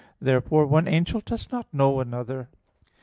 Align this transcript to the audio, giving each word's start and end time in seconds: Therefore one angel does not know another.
Therefore 0.19 0.65
one 0.65 0.87
angel 0.87 1.21
does 1.23 1.51
not 1.51 1.71
know 1.71 1.99
another. 1.99 2.49